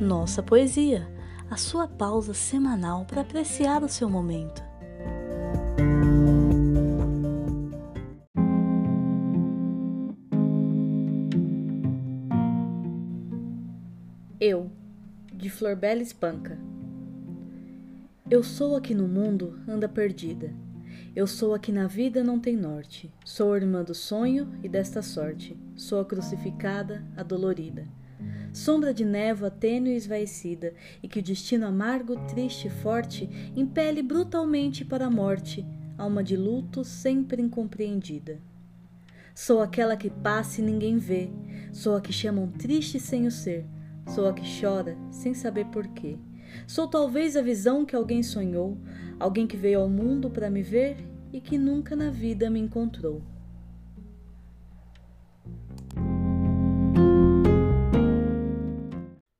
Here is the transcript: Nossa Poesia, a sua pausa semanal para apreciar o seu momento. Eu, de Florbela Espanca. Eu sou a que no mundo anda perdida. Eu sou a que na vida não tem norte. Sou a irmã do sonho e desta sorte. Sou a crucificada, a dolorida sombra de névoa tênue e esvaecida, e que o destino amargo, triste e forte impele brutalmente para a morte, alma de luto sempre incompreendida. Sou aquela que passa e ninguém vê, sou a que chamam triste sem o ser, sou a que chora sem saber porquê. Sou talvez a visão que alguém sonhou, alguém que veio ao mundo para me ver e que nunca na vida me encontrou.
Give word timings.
Nossa 0.00 0.42
Poesia, 0.42 1.06
a 1.50 1.58
sua 1.58 1.86
pausa 1.86 2.32
semanal 2.32 3.04
para 3.04 3.20
apreciar 3.20 3.82
o 3.82 3.88
seu 3.88 4.08
momento. 4.08 4.62
Eu, 14.40 14.70
de 15.34 15.50
Florbela 15.50 16.00
Espanca. 16.00 16.58
Eu 18.30 18.42
sou 18.42 18.76
a 18.76 18.80
que 18.80 18.94
no 18.94 19.06
mundo 19.06 19.60
anda 19.68 19.86
perdida. 19.86 20.50
Eu 21.14 21.26
sou 21.26 21.54
a 21.54 21.58
que 21.58 21.70
na 21.70 21.86
vida 21.86 22.24
não 22.24 22.40
tem 22.40 22.56
norte. 22.56 23.12
Sou 23.22 23.52
a 23.52 23.58
irmã 23.58 23.84
do 23.84 23.94
sonho 23.94 24.50
e 24.62 24.68
desta 24.68 25.02
sorte. 25.02 25.58
Sou 25.76 26.00
a 26.00 26.06
crucificada, 26.06 27.04
a 27.14 27.22
dolorida 27.22 27.86
sombra 28.52 28.92
de 28.92 29.04
névoa 29.04 29.50
tênue 29.50 29.92
e 29.92 29.96
esvaecida, 29.96 30.74
e 31.02 31.08
que 31.08 31.18
o 31.18 31.22
destino 31.22 31.66
amargo, 31.66 32.16
triste 32.26 32.66
e 32.66 32.70
forte 32.70 33.28
impele 33.56 34.02
brutalmente 34.02 34.84
para 34.84 35.06
a 35.06 35.10
morte, 35.10 35.64
alma 35.96 36.22
de 36.22 36.36
luto 36.36 36.84
sempre 36.84 37.42
incompreendida. 37.42 38.38
Sou 39.34 39.60
aquela 39.60 39.96
que 39.96 40.10
passa 40.10 40.60
e 40.60 40.64
ninguém 40.64 40.98
vê, 40.98 41.30
sou 41.72 41.96
a 41.96 42.00
que 42.00 42.12
chamam 42.12 42.48
triste 42.48 42.98
sem 42.98 43.26
o 43.26 43.30
ser, 43.30 43.64
sou 44.06 44.28
a 44.28 44.32
que 44.32 44.44
chora 44.60 44.96
sem 45.10 45.34
saber 45.34 45.66
porquê. 45.66 46.18
Sou 46.66 46.88
talvez 46.88 47.36
a 47.36 47.42
visão 47.42 47.84
que 47.84 47.94
alguém 47.94 48.22
sonhou, 48.22 48.76
alguém 49.18 49.46
que 49.46 49.56
veio 49.56 49.80
ao 49.80 49.88
mundo 49.88 50.28
para 50.30 50.50
me 50.50 50.62
ver 50.62 50.96
e 51.32 51.40
que 51.40 51.56
nunca 51.56 51.94
na 51.94 52.10
vida 52.10 52.50
me 52.50 52.58
encontrou. 52.58 53.22